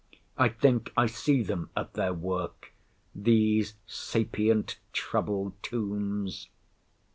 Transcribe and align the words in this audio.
I 0.35 0.49
think 0.49 0.91
I 0.97 1.05
see 1.05 1.43
them 1.43 1.69
at 1.77 1.93
their 1.93 2.11
work—these 2.11 3.75
sapient 3.85 4.79
trouble 4.93 5.53
tombs. 5.61 6.49